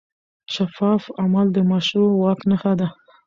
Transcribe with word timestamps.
شفاف 0.53 1.03
عمل 1.21 1.47
د 1.53 1.57
مشروع 1.71 2.11
واک 2.21 2.39
نښه 2.49 2.73
ده. 2.79 2.87